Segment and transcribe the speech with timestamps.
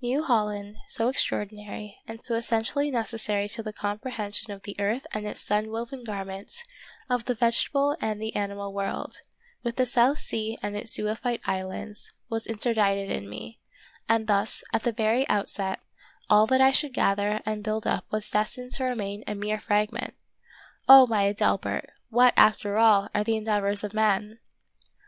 [0.00, 5.26] New Holland, so extraordinary, and so essentially necessary to the comprehension of the earth and
[5.26, 6.62] its sun woven garment,
[7.10, 9.20] of the vegetable and the animal world,
[9.64, 12.06] with the South Sea and its zoophyte islands.
[12.06, 12.30] of Peter Schlemihl.
[12.30, 13.58] 105 was interdicted to me;
[14.08, 15.80] and thus, at the very out set,
[16.30, 20.14] all that I should gather and build up was destined to remain a mere fragment!
[20.88, 21.90] Oh, my Adelbert!
[22.10, 24.38] what, after all, are the endeavors of men